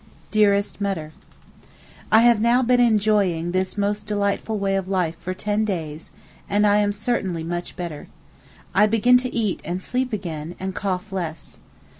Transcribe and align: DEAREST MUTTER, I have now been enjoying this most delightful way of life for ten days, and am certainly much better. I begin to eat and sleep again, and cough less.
DEAREST 0.31 0.81
MUTTER, 0.81 1.13
I 2.11 2.21
have 2.21 2.41
now 2.41 2.63
been 2.63 2.79
enjoying 2.79 3.51
this 3.51 3.77
most 3.77 4.07
delightful 4.07 4.57
way 4.57 4.75
of 4.75 4.87
life 4.87 5.13
for 5.19 5.35
ten 5.35 5.63
days, 5.63 6.09
and 6.49 6.65
am 6.65 6.91
certainly 6.91 7.43
much 7.43 7.75
better. 7.75 8.07
I 8.73 8.87
begin 8.87 9.17
to 9.17 9.31
eat 9.31 9.61
and 9.63 9.79
sleep 9.79 10.11
again, 10.11 10.55
and 10.59 10.73
cough 10.73 11.11
less. 11.11 11.59